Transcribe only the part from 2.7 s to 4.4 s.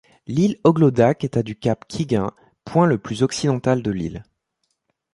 le plus occidental de l'île.